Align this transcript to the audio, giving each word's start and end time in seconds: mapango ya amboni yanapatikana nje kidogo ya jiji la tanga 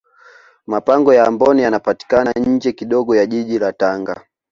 mapango 0.67 1.13
ya 1.13 1.27
amboni 1.27 1.61
yanapatikana 1.61 2.31
nje 2.31 2.71
kidogo 2.71 3.15
ya 3.15 3.25
jiji 3.25 3.59
la 3.59 3.73
tanga 3.73 4.25